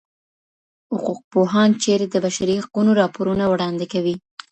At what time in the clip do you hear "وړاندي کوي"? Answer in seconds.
3.47-4.15